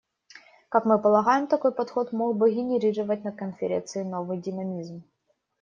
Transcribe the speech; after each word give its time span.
Как 0.69 0.85
мы 0.85 0.97
полагаем, 0.99 1.45
такой 1.45 1.71
подход 1.71 2.11
мог 2.11 2.35
бы 2.35 2.51
генерировать 2.51 3.23
на 3.23 3.31
Конференции 3.31 4.01
новый 4.01 4.39
динамизм. 4.39 5.03